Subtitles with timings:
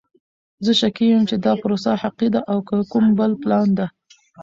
[0.65, 3.85] زه شکي یم چې دا پروسه حقیقی ده او که کوم بل پلان ده!